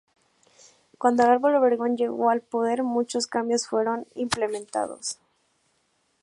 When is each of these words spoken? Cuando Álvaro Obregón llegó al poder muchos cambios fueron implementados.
Cuando 0.97 1.25
Álvaro 1.27 1.59
Obregón 1.61 1.95
llegó 1.95 2.31
al 2.31 2.41
poder 2.41 2.81
muchos 2.81 3.27
cambios 3.27 3.67
fueron 3.67 4.07
implementados. 4.15 5.19